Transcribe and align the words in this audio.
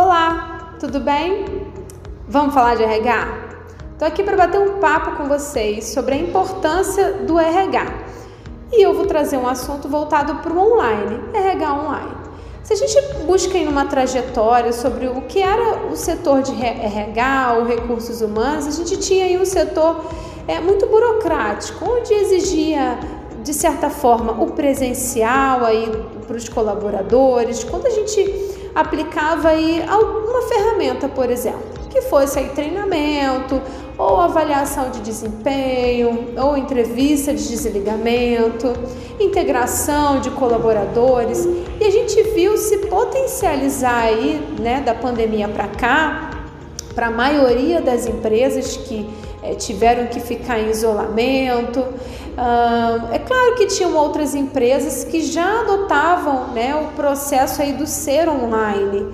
Olá, 0.00 0.76
tudo 0.78 1.00
bem? 1.00 1.44
Vamos 2.28 2.54
falar 2.54 2.76
de 2.76 2.84
RH? 2.84 3.26
Estou 3.94 4.06
aqui 4.06 4.22
para 4.22 4.36
bater 4.36 4.60
um 4.60 4.78
papo 4.78 5.16
com 5.16 5.24
vocês 5.24 5.86
sobre 5.86 6.14
a 6.14 6.18
importância 6.18 7.14
do 7.14 7.36
RH. 7.36 7.84
E 8.70 8.80
eu 8.80 8.94
vou 8.94 9.06
trazer 9.06 9.36
um 9.38 9.48
assunto 9.48 9.88
voltado 9.88 10.36
para 10.36 10.52
o 10.52 10.72
online, 10.72 11.20
RH 11.34 11.74
online. 11.74 12.12
Se 12.62 12.74
a 12.74 12.76
gente 12.76 12.96
busca 13.26 13.58
em 13.58 13.66
uma 13.66 13.86
trajetória 13.86 14.72
sobre 14.72 15.08
o 15.08 15.22
que 15.22 15.42
era 15.42 15.88
o 15.90 15.96
setor 15.96 16.42
de 16.42 16.52
RH 16.52 17.56
ou 17.58 17.66
recursos 17.66 18.20
humanos, 18.20 18.68
a 18.68 18.70
gente 18.70 18.98
tinha 18.98 19.24
aí 19.24 19.36
um 19.36 19.44
setor 19.44 20.04
é, 20.46 20.60
muito 20.60 20.86
burocrático, 20.86 21.84
onde 21.84 22.14
exigia 22.14 23.00
de 23.42 23.52
certa 23.52 23.90
forma 23.90 24.30
o 24.40 24.52
presencial 24.52 25.64
aí 25.64 25.90
para 26.24 26.36
os 26.36 26.48
colaboradores. 26.48 27.64
Quando 27.64 27.86
a 27.86 27.90
gente 27.90 28.57
aplicava 28.78 29.48
aí 29.48 29.84
alguma 29.88 30.42
ferramenta, 30.42 31.08
por 31.08 31.28
exemplo, 31.28 31.64
que 31.90 32.02
fosse 32.02 32.38
aí 32.38 32.50
treinamento 32.50 33.60
ou 33.98 34.20
avaliação 34.20 34.90
de 34.90 35.00
desempenho 35.00 36.28
ou 36.40 36.56
entrevista 36.56 37.34
de 37.34 37.48
desligamento, 37.48 38.72
integração 39.18 40.20
de 40.20 40.30
colaboradores 40.30 41.44
e 41.80 41.84
a 41.84 41.90
gente 41.90 42.22
viu 42.34 42.56
se 42.56 42.78
potencializar 42.86 44.04
aí, 44.04 44.40
né, 44.60 44.80
da 44.80 44.94
pandemia 44.94 45.48
para 45.48 45.66
cá, 45.66 46.30
para 46.94 47.08
a 47.08 47.10
maioria 47.10 47.80
das 47.80 48.06
empresas 48.06 48.76
que 48.76 49.10
é, 49.42 49.54
tiveram 49.54 50.06
que 50.06 50.20
ficar 50.20 50.60
em 50.60 50.70
isolamento. 50.70 51.84
Uh, 52.38 53.12
é 53.12 53.18
claro 53.18 53.56
que 53.56 53.66
tinham 53.66 53.96
outras 53.96 54.32
empresas 54.32 55.02
que 55.02 55.20
já 55.22 55.62
adotavam 55.62 56.52
né, 56.52 56.72
o 56.76 56.94
processo 56.94 57.60
aí 57.60 57.72
do 57.72 57.84
ser 57.84 58.28
online. 58.28 59.12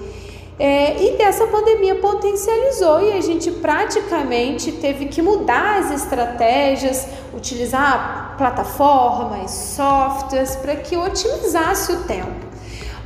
É, 0.59 1.03
e 1.03 1.17
dessa 1.17 1.47
pandemia 1.47 1.95
potencializou 1.97 3.01
e 3.01 3.13
a 3.15 3.21
gente 3.23 3.51
praticamente 3.51 4.71
teve 4.73 5.07
que 5.07 5.23
mudar 5.23 5.79
as 5.79 5.91
estratégias, 5.91 7.09
utilizar 7.35 8.35
plataformas, 8.37 9.51
softwares 9.51 10.55
para 10.57 10.77
que 10.77 10.95
otimizasse 10.95 11.93
o 11.93 12.03
tempo. 12.03 12.47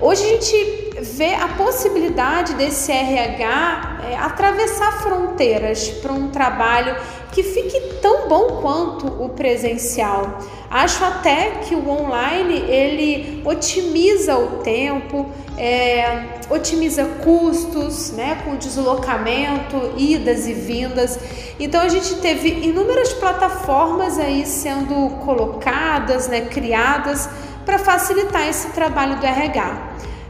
Hoje 0.01 0.25
a 0.25 0.29
gente 0.29 1.01
vê 1.01 1.35
a 1.35 1.49
possibilidade 1.49 2.55
desse 2.55 2.91
RH 2.91 3.99
é, 4.11 4.17
atravessar 4.17 5.01
fronteiras 5.01 5.89
para 5.89 6.13
um 6.13 6.29
trabalho 6.29 6.97
que 7.33 7.43
fique 7.43 7.81
tão 8.01 8.29
bom 8.29 8.61
quanto 8.61 9.07
o 9.07 9.29
presencial. 9.29 10.39
Acho 10.71 11.05
até 11.05 11.51
que 11.63 11.75
o 11.75 11.89
online 11.89 12.55
ele 12.55 13.43
otimiza 13.45 14.37
o 14.37 14.59
tempo, 14.59 15.27
é, 15.57 16.25
otimiza 16.51 17.05
custos, 17.25 18.13
né, 18.13 18.43
com 18.45 18.57
deslocamento, 18.57 19.95
idas 19.97 20.47
e 20.47 20.53
vindas. 20.53 21.19
Então 21.59 21.81
a 21.81 21.89
gente 21.89 22.17
teve 22.17 22.49
inúmeras 22.49 23.13
plataformas 23.15 24.19
aí 24.19 24.45
sendo 24.45 25.11
colocadas, 25.25 26.29
né, 26.29 26.43
criadas 26.43 27.29
para 27.65 27.79
facilitar 27.79 28.47
esse 28.49 28.69
trabalho 28.71 29.19
do 29.19 29.27
RH. 29.27 29.88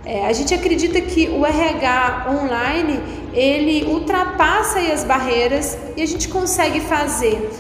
É, 0.09 0.25
a 0.25 0.33
gente 0.33 0.55
acredita 0.55 0.98
que 1.03 1.28
o 1.28 1.45
RH 1.45 2.28
online 2.31 2.98
ele 3.34 3.84
ultrapassa 3.84 4.78
as 4.81 5.05
barreiras 5.05 5.77
e 5.98 6.03
a 6.03 6.06
gente 6.06 6.28
consegue 6.28 6.81
fazer 6.81 7.50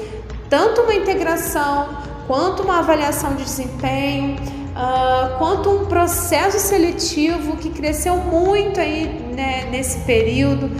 tanto 0.48 0.80
uma 0.80 0.94
integração 0.94 1.98
quanto 2.26 2.62
uma 2.62 2.78
avaliação 2.78 3.34
de 3.34 3.44
desempenho, 3.44 4.36
uh, 4.36 5.36
quanto 5.36 5.68
um 5.68 5.84
processo 5.84 6.58
seletivo 6.58 7.58
que 7.58 7.68
cresceu 7.68 8.16
muito 8.16 8.80
aí 8.80 9.04
né, 9.36 9.68
nesse 9.70 9.98
período 10.06 10.70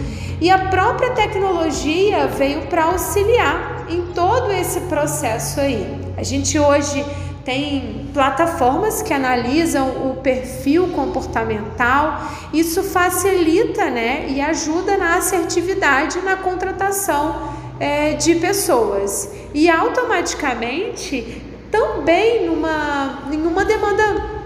e 0.41 0.49
a 0.49 0.69
própria 0.69 1.11
tecnologia 1.11 2.25
veio 2.25 2.61
para 2.63 2.85
auxiliar 2.85 3.85
em 3.87 4.07
todo 4.13 4.51
esse 4.51 4.79
processo 4.81 5.59
aí. 5.59 5.85
A 6.17 6.23
gente 6.23 6.57
hoje 6.57 7.05
tem 7.45 8.08
plataformas 8.13 9.01
que 9.01 9.13
analisam 9.13 10.09
o 10.09 10.17
perfil 10.21 10.89
comportamental. 10.89 12.21
Isso 12.53 12.83
facilita 12.83 13.89
né, 13.89 14.27
e 14.29 14.41
ajuda 14.41 14.97
na 14.97 15.17
assertividade 15.17 16.19
na 16.19 16.35
contratação 16.35 17.53
é, 17.79 18.13
de 18.13 18.35
pessoas. 18.35 19.31
E 19.53 19.69
automaticamente 19.69 21.41
também 21.71 22.47
numa, 22.47 23.23
em 23.31 23.45
uma 23.45 23.63
demanda 23.63 24.39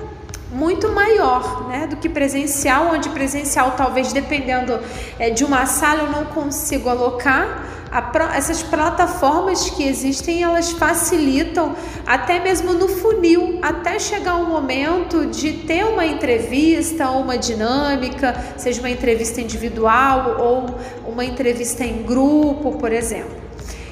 muito 0.51 0.91
maior 0.91 1.67
né, 1.67 1.87
do 1.87 1.95
que 1.95 2.07
presencial, 2.07 2.91
onde 2.93 3.09
presencial 3.09 3.71
talvez 3.71 4.13
dependendo 4.13 4.79
é, 5.17 5.29
de 5.29 5.43
uma 5.43 5.65
sala 5.65 6.03
eu 6.03 6.11
não 6.11 6.25
consigo 6.25 6.89
alocar 6.89 7.72
a, 7.93 8.35
essas 8.35 8.63
plataformas 8.63 9.69
que 9.69 9.87
existem, 9.87 10.41
elas 10.41 10.71
facilitam 10.71 11.75
até 12.07 12.39
mesmo 12.39 12.73
no 12.73 12.87
funil, 12.87 13.59
até 13.61 13.99
chegar 13.99 14.37
o 14.37 14.47
momento 14.47 15.27
de 15.27 15.53
ter 15.53 15.85
uma 15.85 16.03
entrevista, 16.03 17.11
uma 17.11 17.37
dinâmica, 17.37 18.35
seja 18.57 18.79
uma 18.81 18.89
entrevista 18.89 19.39
individual 19.39 20.37
ou 20.39 21.11
uma 21.11 21.23
entrevista 21.23 21.83
em 21.85 22.01
grupo, 22.01 22.71
por 22.73 22.91
exemplo. 22.91 23.43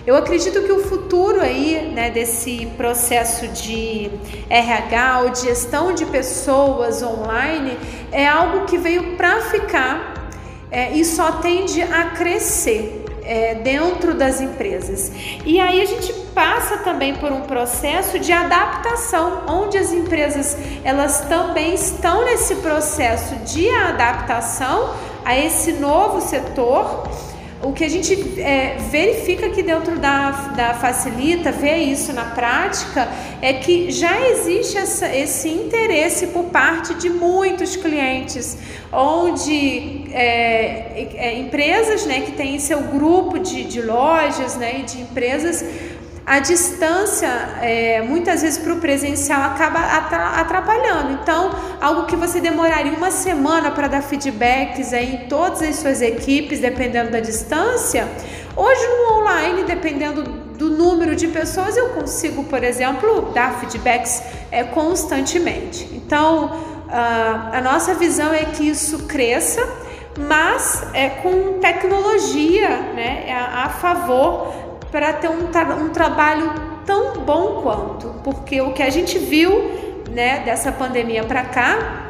Eu 0.06 0.16
acredito 0.16 0.64
que 0.64 0.72
o 0.72 0.80
futuro 0.80 1.40
aí, 1.40 1.92
né, 1.94 2.10
desse 2.10 2.66
processo 2.76 3.48
de 3.50 4.10
RH 4.50 5.20
ou 5.22 5.30
de 5.30 5.42
gestão 5.42 5.94
de 5.94 6.08
pessoas 6.08 7.04
online 7.04 7.78
é 8.12 8.28
algo 8.28 8.66
que 8.66 8.80
veio 8.80 9.16
para 9.16 9.42
ficar 9.42 10.32
é, 10.72 10.92
e 10.94 11.06
só 11.06 11.34
tende 11.34 11.84
a 11.84 12.06
crescer 12.06 13.01
é, 13.32 13.56
dentro 13.56 14.14
das 14.14 14.42
empresas. 14.42 15.10
E 15.46 15.58
aí 15.58 15.82
a 15.82 15.86
gente 15.86 16.12
passa 16.36 16.80
também 16.80 17.16
por 17.16 17.32
um 17.32 17.42
processo 17.42 18.20
de 18.20 18.34
adaptação, 18.34 19.44
onde 19.48 19.78
as 19.78 19.94
empresas 19.94 20.58
elas 20.84 21.22
também 21.22 21.74
estão 21.74 22.26
nesse 22.26 22.56
processo 22.56 23.36
de 23.38 23.70
adaptação 23.70 24.94
a 25.24 25.38
esse 25.38 25.72
novo 25.72 26.20
setor 26.20 27.08
o 27.64 27.74
que 27.74 27.84
a 27.84 27.90
gente 27.90 28.40
é, 28.40 28.78
verifica 28.90 29.48
aqui 29.48 29.62
dentro 29.62 30.00
da, 30.00 30.32
da 30.56 30.74
Facilita, 30.74 31.52
vê 31.52 31.78
isso 31.78 32.12
na 32.14 32.26
prática, 32.26 33.08
é 33.42 33.54
que 33.54 33.92
já 33.92 34.20
existe 34.30 34.78
essa, 34.78 35.08
esse 35.16 35.50
interesse 35.50 36.28
por 36.28 36.46
parte 36.46 36.94
de 36.96 37.10
muitos 37.10 37.76
clientes, 37.76 38.58
onde 38.92 40.06
é, 40.12 41.08
é, 41.16 41.40
empresas 41.40 42.06
né, 42.06 42.22
que 42.22 42.32
têm 42.32 42.58
seu 42.60 42.82
grupo 42.84 43.40
de, 43.40 43.64
de 43.64 43.82
lojas 43.82 44.56
né, 44.56 44.80
e 44.80 44.84
de 44.84 45.02
empresas 45.02 45.64
a 46.26 46.40
distância, 46.40 47.28
é, 47.62 48.02
muitas 48.02 48.42
vezes 48.42 48.58
para 48.60 48.74
o 48.74 48.78
presencial, 48.78 49.42
acaba 49.42 49.80
atrapalhando. 49.80 51.14
Então, 51.14 51.52
algo 51.82 52.06
que 52.06 52.16
você 52.16 52.40
demoraria 52.40 52.94
uma 52.94 53.12
semana 53.12 53.72
para 53.72 53.88
dar 53.88 54.02
feedbacks 54.02 54.94
aí 54.94 55.16
em 55.16 55.28
todas 55.28 55.62
as 55.62 55.78
suas 55.78 56.02
equipes, 56.02 56.60
dependendo 56.60 57.12
da 57.12 57.20
distância, 57.20 58.08
hoje 58.56 58.82
no 58.88 59.20
online, 59.20 59.64
dependendo 59.64 60.24
do 60.24 60.70
número 60.70 61.16
de 61.16 61.28
pessoas, 61.28 61.76
eu 61.76 61.90
consigo, 61.90 62.44
por 62.44 62.64
exemplo, 62.64 63.32
dar 63.34 63.60
feedbacks 63.60 64.22
é, 64.52 64.64
constantemente. 64.64 65.90
Então, 65.92 66.52
a 66.92 67.62
nossa 67.62 67.94
visão 67.94 68.34
é 68.34 68.46
que 68.46 68.68
isso 68.68 69.06
cresça, 69.06 69.66
mas 70.20 70.84
é 70.94 71.10
com 71.10 71.60
tecnologia 71.60 72.70
né, 72.94 73.32
a, 73.32 73.66
a 73.66 73.70
favor 73.70 74.71
para 74.92 75.14
ter 75.14 75.30
um, 75.30 75.48
tra 75.48 75.76
um 75.76 75.90
trabalho 75.90 76.54
tão 76.86 77.22
bom 77.22 77.62
quanto, 77.62 78.08
porque 78.24 78.60
o 78.62 78.74
que 78.74 78.84
a 78.84 78.90
gente 78.90 79.18
viu 79.18 80.04
né, 80.10 80.42
dessa 80.44 80.72
pandemia 80.72 81.24
para 81.24 81.44
cá 81.46 82.08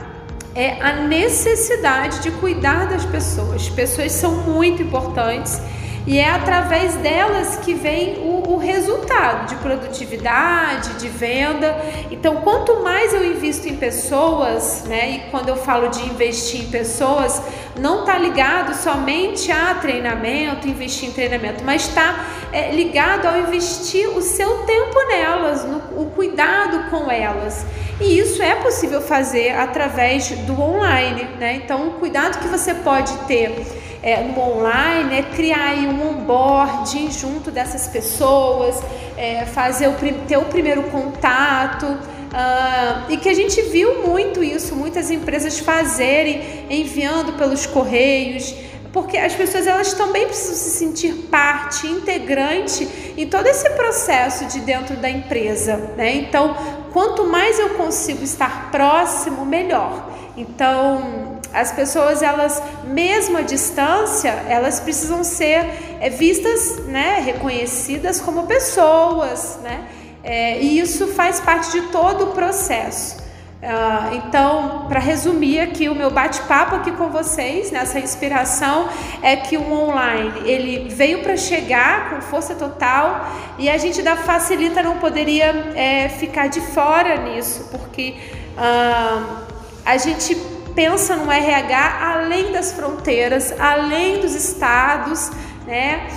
é 0.56 0.82
a 0.82 0.94
necessidade 0.94 2.20
de 2.20 2.32
cuidar 2.32 2.88
das 2.88 3.06
pessoas. 3.06 3.70
Pessoas 3.70 4.12
são 4.12 4.32
muito 4.32 4.82
importantes 4.82 5.62
e 6.06 6.18
é 6.18 6.30
através 6.30 6.96
delas 6.96 7.58
que 7.58 7.76
vem 7.76 8.18
o, 8.18 8.54
o, 8.54 8.58
resultado 8.58 9.48
de 9.48 9.56
produtividade, 9.58 10.96
de 10.96 11.08
venda. 11.08 11.80
Então, 12.10 12.38
quanto 12.38 12.82
mais 12.84 13.14
eu 13.14 13.32
invisto 13.32 13.68
em 13.68 13.76
pessoas, 13.76 14.84
né? 14.88 15.12
E 15.12 15.20
quando 15.30 15.50
eu 15.50 15.56
falo 15.56 15.90
de 15.90 16.04
investir 16.04 16.62
em 16.62 16.70
pessoas, 16.70 17.42
não 17.80 18.02
está 18.02 18.18
ligado 18.18 18.74
somente 18.76 19.52
a 19.52 19.76
treinamento, 19.76 20.68
investir 20.68 21.10
em 21.10 21.12
treinamento, 21.12 21.64
mas 21.64 21.88
está 21.88 22.26
é, 22.52 22.72
ligado 22.72 23.26
ao 23.26 23.38
investir 23.38 24.10
o 24.10 24.22
seu 24.22 24.60
tempo 24.60 25.00
nelas, 25.08 25.64
no 25.66 25.82
o 26.02 26.10
cuidado 26.12 26.90
com 26.90 27.10
elas. 27.10 27.66
E 28.00 28.18
isso 28.18 28.42
é 28.42 28.56
possível 28.56 29.02
fazer 29.02 29.52
através 29.52 30.30
do 30.30 30.60
online, 30.60 31.24
né? 31.40 31.56
Então, 31.56 31.90
o 31.90 31.92
cuidado 31.94 32.40
que 32.40 32.48
você 32.48 32.74
pode 32.74 33.14
ter 33.28 33.66
é, 34.02 34.24
no 34.24 34.40
online 34.40 35.20
é 35.20 35.24
criar 35.24 35.76
um 35.76 36.10
onboarding 36.10 37.12
junto 37.12 37.52
dessas 37.52 37.88
pessoas, 37.88 38.82
é, 39.16 39.46
fazer 39.46 39.88
o, 39.88 39.94
ter 40.28 40.38
o 40.38 40.46
primeiro 40.46 40.84
contato, 40.84 41.98
Uh, 42.32 43.12
e 43.12 43.18
que 43.18 43.28
a 43.28 43.34
gente 43.34 43.62
viu 43.64 44.08
muito 44.08 44.42
isso, 44.42 44.74
muitas 44.74 45.12
empresas 45.12 45.60
fazerem, 45.60 46.66
enviando 46.70 47.34
pelos 47.34 47.66
correios, 47.66 48.56
porque 48.94 49.18
as 49.18 49.34
pessoas 49.34 49.68
elas 49.68 49.94
também 49.94 50.26
precisam 50.26 50.56
se 50.56 50.70
sentir 50.70 51.14
parte 51.30 51.88
integrante 51.88 52.88
em 53.18 53.28
todo 53.28 53.48
esse 53.48 53.70
processo 53.72 54.46
de 54.46 54.62
dentro 54.62 54.96
da 54.96 55.10
empresa, 55.10 55.76
né? 55.98 56.16
Então, 56.16 56.56
quanto 56.94 57.26
mais 57.26 57.60
eu 57.60 57.72
consigo 57.72 58.24
estar 58.24 58.72
próximo, 58.72 59.46
melhor. 59.46 60.10
Então, 60.38 61.40
as 61.54 61.72
pessoas 61.74 62.22
elas 62.22 62.62
mesmo 62.86 63.38
à 63.38 63.42
distância 63.42 64.30
elas 64.48 64.80
precisam 64.80 65.22
ser 65.22 65.66
é, 66.00 66.10
vistas 66.10 66.86
né 66.86 67.20
reconhecidas 67.20 68.22
como 68.22 68.48
pessoas 68.48 69.60
né 69.62 69.86
é, 70.24 70.60
e 70.60 70.80
isso 70.80 71.08
faz 71.08 71.40
parte 71.40 71.72
de 71.72 71.82
todo 71.88 72.26
o 72.26 72.28
processo. 72.28 73.22
Uh, 73.62 74.16
então, 74.16 74.88
para 74.90 75.00
resumir 75.00 75.60
aqui 75.60 75.88
o 75.88 75.94
meu 75.94 76.10
bate-papo 76.10 76.78
aqui 76.78 76.92
com 76.94 77.10
vocês, 77.10 77.70
nessa 77.70 78.00
inspiração, 78.00 78.90
é 79.22 79.36
que 79.36 79.56
o 79.56 79.72
online 79.72 80.34
ele 80.46 80.90
veio 80.90 81.22
para 81.22 81.38
chegar 81.38 82.10
com 82.10 82.22
força 82.22 82.56
total 82.56 83.30
e 83.60 83.70
a 83.70 83.78
gente 83.78 84.02
da 84.02 84.16
Facilita 84.16 84.82
não 84.82 84.98
poderia 84.98 85.74
é, 85.76 86.10
ficar 86.10 86.48
de 86.48 86.60
fora 86.60 87.18
nisso, 87.18 87.68
porque 87.70 88.16
uh, 88.58 89.44
a 89.86 89.98
gente 89.98 90.36
pensa 90.74 91.16
no 91.16 91.32
RH 91.32 92.16
além 92.16 92.52
das 92.52 92.72
fronteiras, 92.72 93.54
além 93.60 94.22
dos 94.22 94.34
estados, 94.34 95.30
né? 95.68 96.08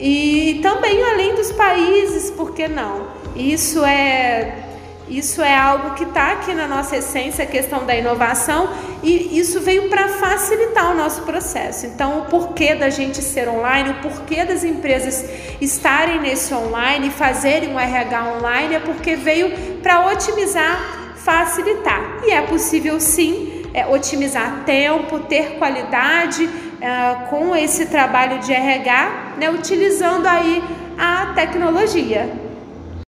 E 0.00 0.60
também 0.62 1.02
além 1.02 1.34
dos 1.34 1.52
países, 1.52 2.30
por 2.30 2.54
que 2.54 2.66
não? 2.66 3.17
Isso 3.38 3.84
é 3.84 4.64
isso 5.10 5.40
é 5.40 5.56
algo 5.56 5.94
que 5.94 6.04
está 6.04 6.32
aqui 6.32 6.52
na 6.52 6.68
nossa 6.68 6.96
essência, 6.98 7.42
a 7.42 7.46
questão 7.46 7.86
da 7.86 7.96
inovação, 7.96 8.68
e 9.02 9.38
isso 9.38 9.58
veio 9.60 9.88
para 9.88 10.06
facilitar 10.08 10.92
o 10.92 10.94
nosso 10.94 11.22
processo. 11.22 11.86
Então, 11.86 12.20
o 12.20 12.24
porquê 12.26 12.74
da 12.74 12.90
gente 12.90 13.22
ser 13.22 13.48
online, 13.48 13.90
o 13.90 13.94
porquê 13.94 14.44
das 14.44 14.64
empresas 14.64 15.24
estarem 15.62 16.20
nesse 16.20 16.52
online 16.52 17.08
e 17.08 17.10
fazerem 17.10 17.72
um 17.72 17.80
RH 17.80 18.34
online 18.36 18.74
é 18.74 18.80
porque 18.80 19.16
veio 19.16 19.50
para 19.82 20.06
otimizar, 20.12 21.14
facilitar. 21.16 22.18
E 22.24 22.30
é 22.30 22.42
possível 22.42 23.00
sim 23.00 23.62
é, 23.72 23.86
otimizar 23.86 24.64
tempo, 24.66 25.20
ter 25.20 25.56
qualidade 25.58 26.48
é, 26.80 27.14
com 27.30 27.56
esse 27.56 27.86
trabalho 27.86 28.40
de 28.40 28.52
RH, 28.52 29.36
né, 29.38 29.50
utilizando 29.50 30.26
aí 30.26 30.62
a 30.98 31.32
tecnologia. 31.34 32.47